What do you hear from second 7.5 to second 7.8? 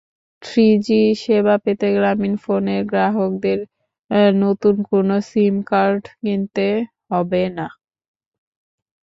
না।